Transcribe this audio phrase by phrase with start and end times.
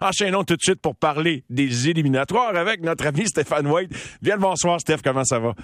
[0.00, 3.92] Enchaînons tout de suite pour parler des éliminatoires avec notre ami Stéphane White.
[4.20, 4.98] Bien le bonsoir, Steph.
[5.04, 5.54] Comment ça va?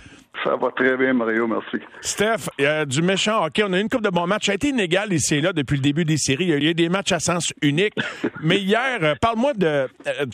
[0.44, 1.48] Ça va très bien, Mario.
[1.48, 1.84] Merci.
[2.00, 4.46] Steph, euh, du méchant hockey, on a une coupe de bons matchs.
[4.46, 6.44] Ça a été inégal ici et là depuis le début des séries.
[6.44, 7.94] Il y a eu des matchs à sens unique.
[8.40, 9.88] mais hier, euh, parle-moi de, euh,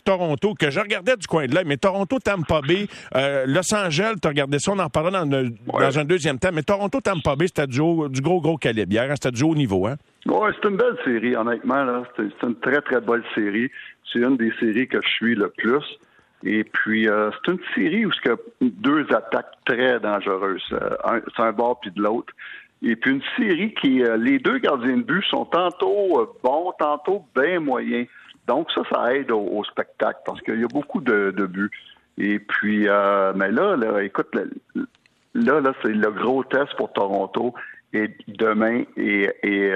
[0.05, 1.65] Toronto, que je regardais du coin de l'œil.
[1.67, 2.89] Mais Toronto, Tampa Bay,
[3.47, 6.51] Los Angeles, tu regardé ça, on en parlera dans, dans un deuxième temps.
[6.53, 9.11] Mais Toronto, Tampa Bay, c'était du, du, gros, gros calibre hier.
[9.11, 9.15] Hein?
[9.15, 9.87] C'était du haut niveau.
[9.87, 9.97] Hein?
[10.29, 12.03] Oui, c'est une belle série, honnêtement.
[12.17, 13.71] C'est une très, très belle série.
[14.13, 15.85] C'est une des séries que je suis le plus.
[16.43, 20.65] Et puis, euh, c'est une série où il y a deux attaques très dangereuses.
[20.73, 22.33] Euh, c'est un bord puis de l'autre.
[22.83, 27.25] Et puis, une série qui, euh, les deux gardiens de but sont tantôt bons, tantôt
[27.35, 28.09] bien moyens.
[28.49, 31.71] Donc, ça, ça aide au, spectacle parce qu'il y a beaucoup de, buts.
[32.19, 32.87] Et puis,
[33.35, 34.29] mais là, là, écoute,
[35.35, 37.55] là, là, c'est le gros test pour Toronto.
[37.93, 39.73] Et demain, et, et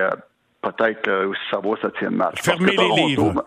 [0.62, 2.42] peut-être euh, si ça va septième match.
[2.42, 3.45] Fermez les livres.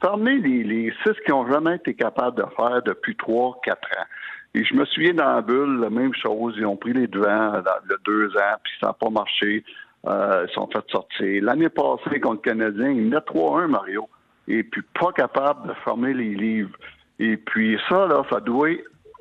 [0.00, 4.04] Fermez les, les six qui ont jamais été capables de faire depuis trois, quatre ans.
[4.54, 6.54] Et je me souviens dans la bulle, la même chose.
[6.58, 9.64] Ils ont pris les devants dans le deux ans, puis ça n'a pas marché.
[10.06, 11.42] Euh, ils sont fait sortir.
[11.42, 14.08] L'année passée, contre le Canadien, ils mettaient 3-1, Mario.
[14.48, 16.76] Et puis pas capable de fermer les livres.
[17.18, 18.68] Et puis ça, là, ça doit.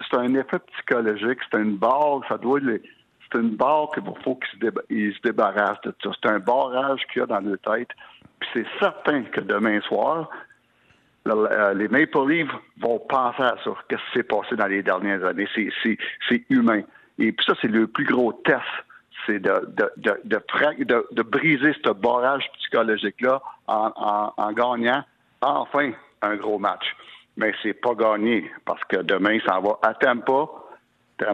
[0.10, 2.82] C'est un effet psychologique, c'est une base, ça doit les
[3.32, 6.10] c'est une barre qu'il faut qu'il se, débarrasse de ça.
[6.22, 7.90] C'est un barrage qu'il y a dans le tête.
[8.40, 10.30] Puis c'est certain que demain soir,
[11.28, 13.72] euh, les Maple Leafs vont penser à ça.
[13.88, 15.48] Qu'est-ce qui s'est passé dans les dernières années?
[15.54, 16.82] C'est humain.
[17.20, 18.62] Et puis ça, c'est le plus gros test.
[19.28, 19.52] C'est de,
[19.98, 25.04] de, de, briser ce barrage psychologique-là en, en, gagnant
[25.42, 25.92] enfin
[26.24, 26.96] un gros match.
[27.38, 30.48] Mais c'est pas gagné parce que demain, ça va à Tampa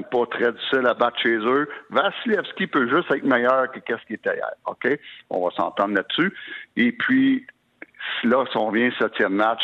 [0.10, 1.68] pas très difficile à battre chez eux.
[1.90, 4.52] Vasilevski peut juste être meilleur que qu'est-ce qu'il était hier.
[4.66, 5.00] OK?
[5.30, 6.34] On va s'entendre là-dessus.
[6.76, 7.46] Et puis,
[8.24, 9.62] là, si on revient septième match,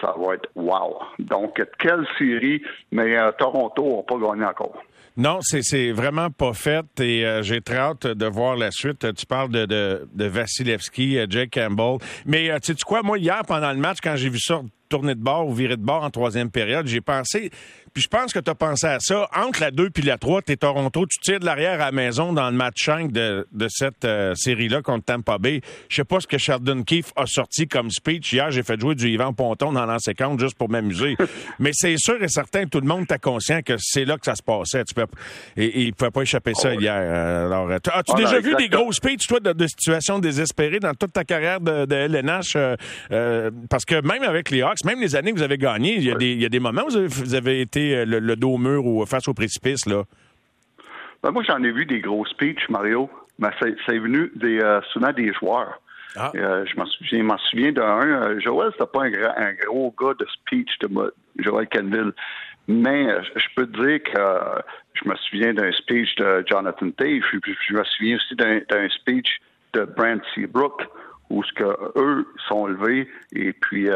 [0.00, 0.98] ça va être wow.
[1.18, 4.82] Donc, quelle série, mais euh, Toronto n'a pas gagné encore.
[5.16, 9.14] Non, c'est vraiment pas fait et euh, j'ai très hâte de voir la suite.
[9.14, 11.96] Tu parles de, de, de Vasilevski, euh, Jake Campbell.
[12.26, 15.22] Mais tu sais quoi, moi, hier, pendant le match, quand j'ai vu ça tourner de
[15.22, 17.50] bord ou virer de bord en troisième période, j'ai pensé,
[17.96, 19.26] puis je pense que tu as pensé à ça.
[19.34, 21.92] Entre la 2 puis la 3, tu es Toronto, tu tires de l'arrière à la
[21.92, 25.62] maison dans le match 5 de, de cette euh, série-là contre Tampa Bay.
[25.88, 28.34] Je sais pas ce que Sheldon Keefe a sorti comme speech.
[28.34, 31.16] Hier, j'ai fait jouer du Yvan Ponton dans l'ancien compte juste pour m'amuser.
[31.58, 34.34] Mais c'est sûr et certain tout le monde est conscient que c'est là que ça
[34.34, 34.84] se passait.
[34.84, 35.06] Tu peux,
[35.56, 36.94] et, il ne pouvait pas échapper ça oh, hier.
[36.94, 40.92] Euh, alors, as-tu ah, déjà vu des gros speeches, toi, de, de situations désespérées dans
[40.92, 42.56] toute ta carrière de, de LNH?
[43.10, 46.04] Euh, parce que même avec les Hawks, même les années que vous avez gagnées, il
[46.04, 48.54] y, a des, il y a des moments où vous avez été euh, le, dos
[48.54, 50.04] au mur ou face au précipice, là?
[51.22, 55.12] Ben, moi, j'en ai vu des gros speeches, Mario, mais c'est venu des, euh, souvent
[55.12, 55.80] des joueurs.
[56.16, 56.32] Ah.
[56.34, 58.38] Euh, je m'en souviens, d'un.
[58.40, 62.12] Joël, c'était pas un, gros gars de speech de Joël Canville.
[62.68, 63.06] Mais
[63.36, 64.62] je peux te dire que
[64.94, 67.22] je me souviens d'un speech de Jonathan Tate.
[67.32, 67.38] Je,
[67.68, 69.40] je me souviens aussi d'un speech
[69.74, 70.82] de Brent Seabrook
[71.30, 73.88] où ce que eux sont levés et puis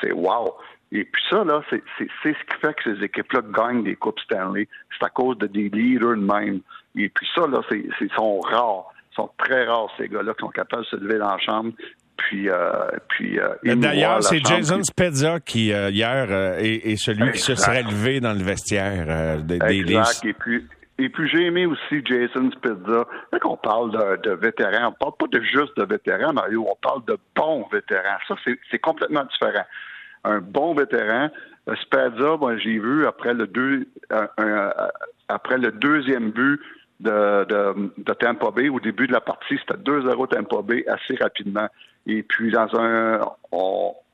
[0.00, 0.54] c'est wow.
[0.92, 4.68] Et puis ça, là, c'est ce qui fait que ces équipes-là gagnent des Coupes Stanley.
[4.98, 6.60] C'est à cause de des leaders de même.
[6.94, 8.92] Et puis ça, là, c'est sont rares.
[9.12, 11.72] Ils sont très rares, ces gars-là, qui sont capables de se lever dans la chambre.
[12.16, 17.54] Puis, euh, puis euh, D'ailleurs, c'est Jason Spezza qui, euh, hier, est, celui qui se
[17.54, 20.24] serait levé dans le vestiaire des, exact.
[20.24, 20.66] Et puis,
[20.98, 23.04] et puis j'ai aimé aussi Jason Spezza.
[23.40, 26.76] Quand on parle de, de, vétérans, on parle pas de juste de vétérans, Mario, on
[26.76, 28.18] parle de bons vétérans.
[28.28, 28.34] Ça,
[28.70, 29.64] c'est complètement différent
[30.26, 31.30] un bon vétéran.
[31.82, 33.86] Spezza, moi, j'ai vu après le deux,
[35.28, 36.60] après le deuxième but
[37.00, 41.68] de, de, Tampa Bay, au début de la partie, c'était 2-0 Tampa Bay assez rapidement.
[42.06, 43.20] Et puis dans un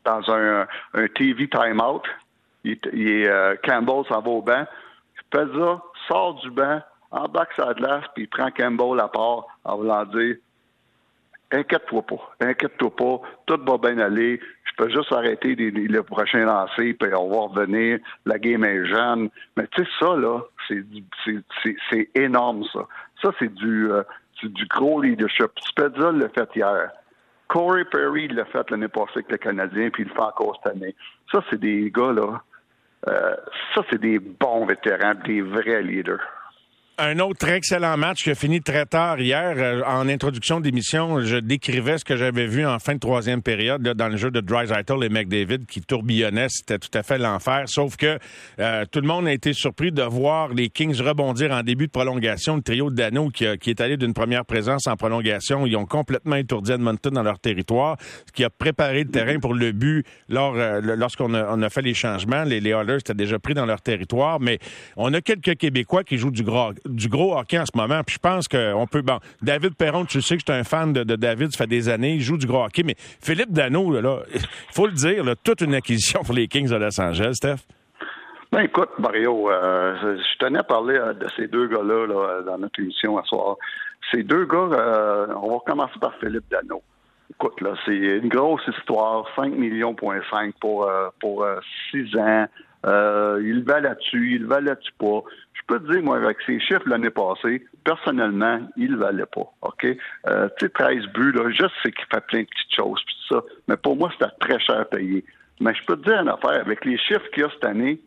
[0.05, 2.03] dans un, un TV timeout,
[2.65, 4.67] il, il, euh, Campbell s'en va au banc.
[5.21, 6.81] Spezza sort du banc,
[7.11, 10.37] embarque sa glace, puis il prend Campbell à part en voulant dire
[11.55, 14.41] Inquiète-toi pas, inquiète-toi pas, tout va bien aller
[14.73, 19.29] je peux juste arrêter le prochain lancer, puis on va revenir, la game est jeune.
[19.57, 22.87] Mais tu sais, ça, là, c'est énorme, ça.
[23.21, 24.03] Ça, c'est du, euh,
[24.43, 25.51] du gros leadership.
[25.61, 26.91] Spezza l'a fait hier.
[27.49, 30.75] Corey Perry l'a fait l'année passée avec le Canadien, puis il le fait encore cette
[30.75, 30.95] année.
[31.31, 32.41] Ça, c'est des gars, là.
[33.09, 33.35] Euh,
[33.75, 36.21] ça, c'est des bons vétérans, des vrais leaders.
[36.99, 39.55] Un autre excellent match qui a fini très tard hier.
[39.57, 43.83] Euh, en introduction d'émission, je décrivais ce que j'avais vu en fin de troisième période
[43.83, 46.49] dans le jeu de Dreisaitl et McDavid qui tourbillonnaient.
[46.51, 47.65] C'était tout à fait l'enfer.
[47.67, 48.19] Sauf que
[48.59, 51.91] euh, tout le monde a été surpris de voir les Kings rebondir en début de
[51.93, 52.57] prolongation.
[52.57, 55.65] Le trio de Dano qui, qui est allé d'une première présence en prolongation.
[55.67, 57.97] Ils ont complètement étourdi Edmonton dans leur territoire,
[58.27, 61.71] ce qui a préparé le terrain pour le but lors, euh, lorsqu'on a, on a,
[61.71, 62.45] fait les changements.
[62.45, 64.59] Les, les Oilers étaient déjà pris dans leur territoire, mais
[64.99, 68.03] on a quelques Québécois qui jouent du gros du gros hockey en ce moment.
[68.05, 69.03] Puis je pense qu'on peut.
[69.03, 71.89] Bon, David Perron, tu sais que je suis un fan de, David, ça fait des
[71.89, 72.83] années, il joue du gros hockey.
[72.85, 74.41] Mais Philippe Dano, là, il
[74.73, 77.67] faut le dire, toute une acquisition pour les Kings de Los Angeles, Steph.
[78.53, 82.59] Ben écoute, Mario, euh, je tenais à parler euh, de ces deux gars-là là, dans
[82.59, 83.57] notre émission à soir.
[84.11, 86.83] Ces deux gars, euh, on va commencer par Philippe Dano.
[87.31, 90.13] Écoute, là, c'est une grosse histoire, 5 millions pour
[91.19, 91.47] pour
[91.93, 92.47] 6 ans.
[92.85, 95.23] il va là-dessus, il va là-dessus pas
[95.73, 99.51] peux te dire, moi, avec ces chiffres l'année passée, personnellement, il ne valait pas.
[99.63, 99.87] OK?
[100.29, 103.43] Euh, tu sais, 13 buts, là, je sais qu'il fait plein de petites choses, ça,
[103.69, 105.25] mais pour moi, c'était très cher à payer.
[105.61, 108.01] Mais je peux te dire une affaire, avec les chiffres qu'il y a cette année,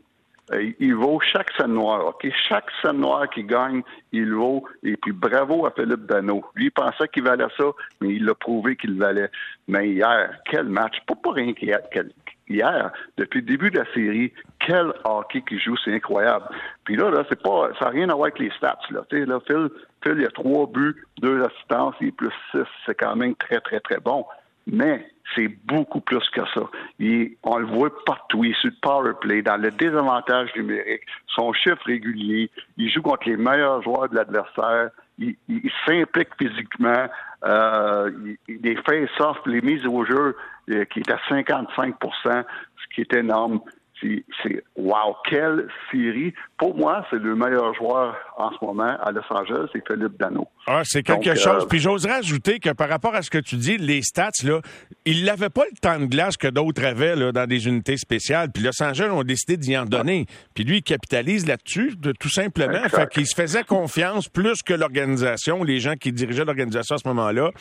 [0.51, 2.27] euh, il vaut chaque scène noire, OK?
[2.47, 3.81] Chaque scène noire qui gagne,
[4.11, 4.63] il vaut.
[4.83, 6.45] Et puis bravo à Philippe Dano.
[6.53, 7.65] Lui, il pensait qu'il valait ça,
[7.99, 9.31] mais il l'a prouvé qu'il valait.
[9.67, 10.97] Mais hier, quel match.
[11.07, 11.69] Pas pour rien qu'il
[12.47, 16.45] hier, depuis le début de la série, quel hockey qu'il joue, c'est incroyable.
[16.83, 19.01] Puis là, là, c'est pas, ça n'a rien à voir avec les stats, là.
[19.11, 19.69] Là, Phil,
[20.03, 23.79] Phil, il a trois buts, deux assistances, et plus six, c'est quand même très, très,
[23.79, 24.25] très bon.
[24.67, 26.61] Mais c'est beaucoup plus que ça.
[27.43, 28.43] on le voit partout.
[28.43, 33.01] Il est sur le power play, dans le désavantage numérique, son chiffre régulier, il joue
[33.01, 37.07] contre les meilleurs joueurs de l'adversaire, il, s'implique physiquement,
[37.45, 38.11] euh,
[38.47, 40.35] il, les face-off, les mises au jeu,
[40.69, 41.93] euh, qui est à 55%
[42.25, 43.61] ce qui est énorme
[44.01, 46.33] c'est wow, quelle série.
[46.57, 50.47] Pour moi, c'est le meilleur joueur en ce moment à Los Angeles, c'est Philippe Dano.
[50.67, 51.63] Ah, c'est quelque chose.
[51.63, 54.61] Euh, Puis j'oserais ajouter que par rapport à ce que tu dis, les stats, là,
[55.05, 58.49] il n'avait pas le temps de glace que d'autres avaient là, dans des unités spéciales.
[58.51, 60.25] Puis Los Angeles ont décidé d'y en donner.
[60.53, 62.83] Puis lui, il capitalise là-dessus, tout simplement.
[62.89, 67.07] Fait qu'il se faisait confiance plus que l'organisation, les gens qui dirigeaient l'organisation à ce
[67.07, 67.51] moment-là.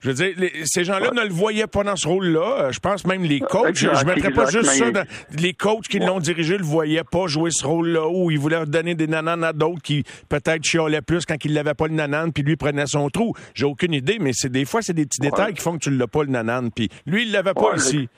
[0.00, 2.64] Je veux dire, ces gens-là ne le voyaient pas dans ce rôle-là.
[2.64, 3.76] Euh, je pense même les coachs.
[3.76, 5.04] je ne mettrais pas juste ça dans,
[5.38, 8.94] les coachs qui l'ont dirigé le voyaient pas jouer ce rôle-là où ils voulaient donner
[8.94, 12.42] des nananes à d'autres qui peut-être chiolaient plus quand ils n'avaient pas le nanane puis
[12.42, 13.34] lui prenait son trou.
[13.54, 15.90] J'ai aucune idée, mais c'est des fois c'est des petits détails qui font que tu
[15.90, 18.08] l'as pas le nanane puis lui il l'avait pas aussi.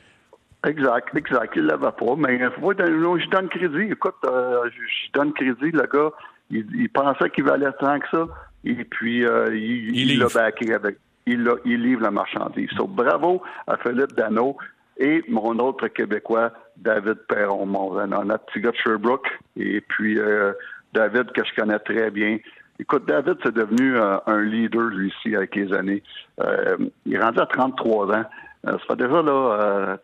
[0.65, 1.53] Exact, exact.
[1.57, 3.91] Il l'avait pas, mais faut, je donne crédit.
[3.91, 6.11] Écoute, euh, je donne crédit, le gars,
[6.51, 8.27] il, pensait qu'il valait tant que ça,
[8.65, 12.71] et puis euh, il l'a backé avec il, il livre la marchandise.
[12.77, 14.57] So, bravo à Philippe Dano
[14.99, 19.29] et mon autre Québécois, David Perron, mon, notre petit gars de Sherbrooke.
[19.57, 20.53] Et puis, euh,
[20.93, 22.39] David, que je connais très bien.
[22.79, 26.03] Écoute, David, c'est devenu euh, un leader, lui, ici, avec les années.
[26.41, 26.77] Euh,
[27.07, 28.25] il est rendu à 33 ans.
[28.65, 29.97] ça fait déjà, là,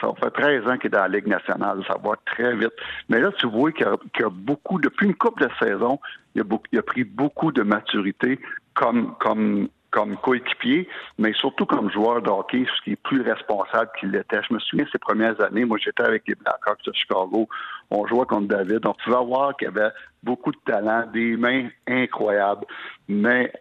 [0.00, 1.82] ça fait 13 ans qu'il est dans la Ligue nationale.
[1.86, 2.72] Ça va très vite.
[3.08, 5.98] Mais là, tu vois qu'il y, a beaucoup, depuis une couple de saisons,
[6.34, 8.38] il a, il a pris beaucoup de maturité
[8.74, 10.88] comme, comme comme coéquipier,
[11.18, 14.40] mais surtout comme joueur de hockey, ce qui est plus responsable qu'il l'était.
[14.48, 17.48] Je me souviens ces premières années, moi j'étais avec les Blackhawks de Chicago,
[17.90, 19.92] on jouait contre David, on pouvait voir qu'il avait
[20.24, 22.66] beaucoup de talent, des mains incroyables,
[23.06, 23.52] mais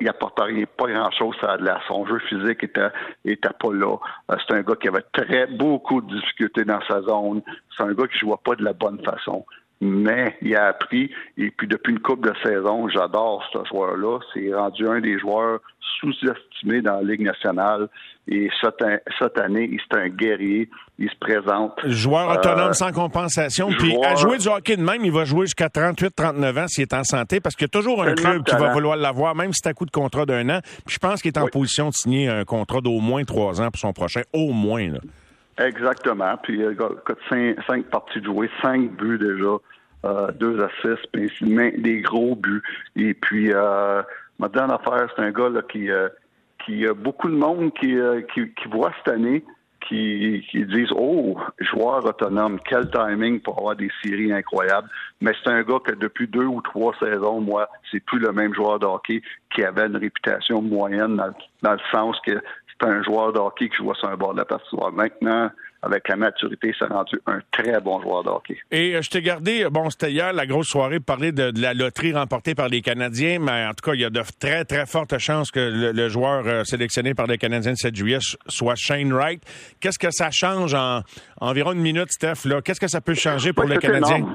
[0.00, 1.78] il n'apportait pas grand-chose à la.
[1.86, 2.88] Son jeu physique était,
[3.26, 3.96] était pas là.
[4.30, 7.42] Euh, c'est un gars qui avait très beaucoup de difficultés dans sa zone.
[7.76, 9.44] C'est un gars qui ne jouait pas de la bonne façon
[9.80, 11.10] mais il a appris.
[11.38, 14.18] Et puis depuis une coupe de saison, j'adore ce joueur-là.
[14.34, 15.60] C'est rendu un des joueurs
[16.00, 17.88] sous-estimés dans la Ligue nationale.
[18.28, 20.68] Et cette, année, c'est un guerrier.
[20.98, 21.72] Il se présente.
[21.86, 23.70] Joueur autonome euh, sans compensation.
[23.70, 26.94] Puis à jouer du hockey de même, il va jouer jusqu'à 38-39 ans s'il est
[26.94, 29.60] en santé, parce qu'il y a toujours un club qui va vouloir l'avoir, même si
[29.62, 30.60] c'est à coup de contrat d'un an.
[30.84, 33.70] Puis je pense qu'il est en position de signer un contrat d'au moins trois ans
[33.70, 34.22] pour son prochain.
[34.32, 34.90] Au moins.
[34.90, 34.98] Là.
[35.60, 36.36] Exactement.
[36.42, 36.74] Puis, euh,
[37.28, 39.58] cinq, cinq parties jouées, cinq buts déjà,
[40.06, 41.30] euh, deux assists, puis
[41.78, 42.62] des gros buts.
[42.96, 44.02] Et puis, euh,
[44.38, 46.08] ma dernière affaire, c'est un gars là, qui, euh,
[46.64, 49.44] qui a beaucoup de monde qui, euh, qui, qui voit cette année,
[49.86, 54.88] qui, qui disent Oh, joueur autonome, quel timing pour avoir des séries incroyables.
[55.20, 58.54] Mais c'est un gars que depuis deux ou trois saisons, moi, c'est plus le même
[58.54, 59.22] joueur de hockey
[59.54, 62.40] qui avait une réputation moyenne dans, dans le sens que
[62.80, 64.92] c'est un joueur de hockey qui joue sur un bord de la patinoire.
[64.92, 65.50] Maintenant,
[65.82, 68.58] avec la maturité, s'est rendu un très bon joueur de hockey.
[68.70, 71.74] Et euh, je t'ai gardé, bon, c'était hier la grosse soirée pour parler de, la
[71.74, 74.86] loterie remportée par les Canadiens, mais en tout cas, il y a de très, très
[74.86, 78.18] fortes chances que le, joueur euh, sélectionné par les Canadiens de 7 juillet
[78.48, 79.42] soit Shane Wright.
[79.80, 81.02] Qu'est-ce que ça change en
[81.40, 82.46] environ une minute, Steph?
[82.64, 84.26] Qu'est-ce que ça peut changer pour les Canadiens?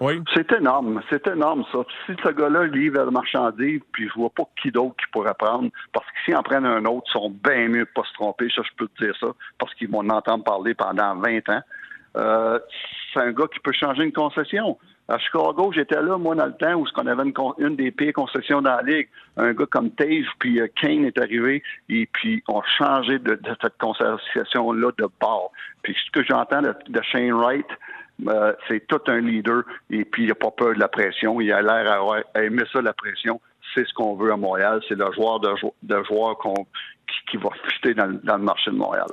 [0.00, 0.22] Oui.
[0.34, 1.78] C'est énorme, c'est énorme ça.
[2.06, 5.70] Si ce gars-là livre la marchandise, puis je vois pas qui d'autre qui pourrait prendre,
[5.92, 8.48] parce que s'ils en prennent un autre, ils sont bien mieux de pas se tromper,
[8.54, 11.62] ça je peux te dire ça, parce qu'ils vont en entendre parler pendant 20 ans.
[12.16, 12.58] Euh,
[13.12, 14.78] c'est un gars qui peut changer une concession.
[15.08, 18.62] À Chicago, j'étais là, moi, dans le temps où on avait une, des pires concessions
[18.62, 19.08] dans la ligue.
[19.36, 23.76] Un gars comme Tave puis euh, Kane est arrivé et puis on changé de, cette
[23.78, 25.52] concession-là de bord.
[25.82, 27.66] Puis ce que j'entends de, Shane Wright,
[28.28, 31.40] euh, c'est tout un leader et puis il n'a pas peur de la pression.
[31.40, 32.02] Il a l'air
[32.34, 33.40] à, aimer ça, la pression.
[33.74, 34.80] C'est ce qu'on veut à Montréal.
[34.88, 35.50] C'est le joueur de,
[35.82, 36.66] de qu'on
[37.30, 39.06] qui, va fitter dans, le marché de Montréal.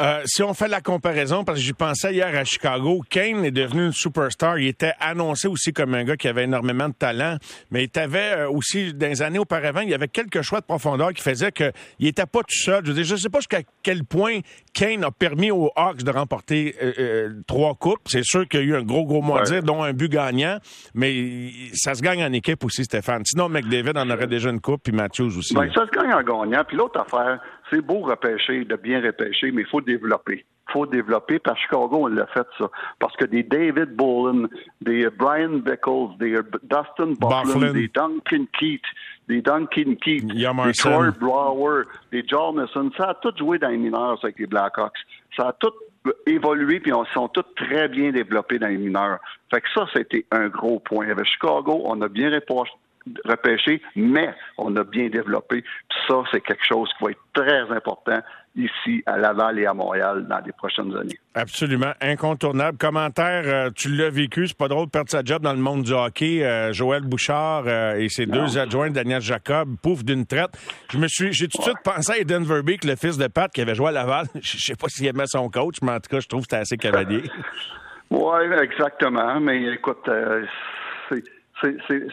[0.00, 3.52] Euh, si on fait la comparaison, parce que j'y pensais hier à Chicago, Kane est
[3.52, 4.58] devenu une superstar.
[4.58, 7.36] Il était annoncé aussi comme un gars qui avait énormément de talent,
[7.70, 10.64] mais il avait euh, aussi, dans les années auparavant, il y avait quelques choix de
[10.64, 12.84] profondeur qui faisaient qu'il n'était pas tout seul.
[12.84, 14.40] Je ne sais pas jusqu'à quel point
[14.72, 18.02] Kane a permis aux Hawks de remporter euh, trois coupes.
[18.06, 20.10] C'est sûr qu'il y a eu un gros, gros mot à dire, dont un but
[20.10, 20.58] gagnant,
[20.94, 23.22] mais ça se gagne en équipe aussi, Stéphane.
[23.24, 25.54] Sinon, McDavid en aurait déjà une coupe, puis Matthews aussi.
[25.54, 26.64] Ben, ça se gagne en gagnant.
[26.66, 27.38] Puis l'autre affaire,
[27.70, 30.44] c'est beau repêcher, de bien repêcher, mais il faut développer.
[30.68, 31.38] Il faut développer.
[31.38, 32.70] Par Chicago, on l'a fait, ça.
[32.98, 34.48] Parce que des David Bolin,
[34.80, 38.82] des Brian Beckles, des Dustin Bufflin, des Duncan Keith,
[39.28, 44.18] des Duncan Keith, des Troy Brower, des Jonathan, ça a tout joué dans les mineurs
[44.22, 44.98] avec les Blackhawks.
[45.36, 45.72] Ça a tout
[46.26, 49.18] évolué, puis ils sont tous très bien développés dans les mineurs.
[49.50, 51.08] Fait que ça, c'était un gros point.
[51.08, 52.30] Avec Chicago, on a bien
[53.24, 55.64] repêché, mais on a bien développé.
[56.08, 58.20] ça, c'est quelque chose qui va être très important
[58.56, 61.18] ici à Laval et à Montréal dans les prochaines années.
[61.34, 62.78] Absolument, incontournable.
[62.78, 65.82] Commentaire, euh, tu l'as vécu, c'est pas drôle de perdre sa job dans le monde
[65.82, 66.44] du hockey.
[66.44, 70.52] Euh, Joël Bouchard euh, et ses deux adjoints, Daniel Jacob, pouf d'une traite.
[70.92, 73.50] Je me suis, j'ai tout de suite pensé à Eden Verbeek, le fils de Pat
[73.52, 74.26] qui avait joué à Laval.
[74.40, 76.62] Je sais pas s'il aimait son coach, mais en tout cas, je trouve que c'était
[76.62, 77.22] assez cavalier.
[78.10, 79.40] oui, exactement.
[79.40, 80.08] Mais écoute,
[81.08, 81.22] c'est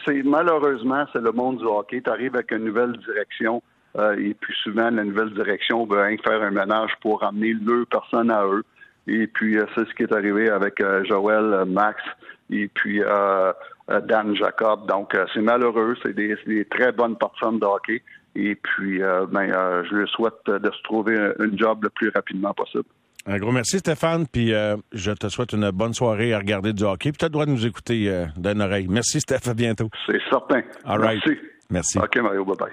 [0.04, 2.00] c'est malheureusement, c'est le monde du hockey.
[2.02, 3.62] Tu arrives avec une nouvelle direction
[3.98, 8.30] euh, et puis souvent, la nouvelle direction veut faire un ménage pour amener deux personnes
[8.30, 8.64] à eux.
[9.06, 12.00] Et puis, euh, c'est ce qui est arrivé avec euh, Joël, Max
[12.50, 13.00] et puis
[13.88, 14.86] Dan Jacob.
[14.86, 15.96] Donc, c'est malheureux.
[16.02, 16.36] C'est des,
[16.70, 18.02] très bonnes personnes de hockey.
[18.34, 22.84] Et puis, ben, je lui souhaite de se trouver un job le plus rapidement possible.
[23.26, 24.26] Un gros merci, Stéphane.
[24.26, 27.12] Puis euh, je te souhaite une bonne soirée à regarder du hockey.
[27.12, 28.86] Puis tu as le droit de nous écouter euh, d'une oreille.
[28.88, 29.52] Merci, Stéphane.
[29.52, 29.90] À bientôt.
[30.06, 30.62] C'est certain.
[30.84, 31.20] All right.
[31.26, 31.40] Merci.
[31.70, 31.98] Merci.
[31.98, 32.44] OK, Mario.
[32.44, 32.70] Bye-bye.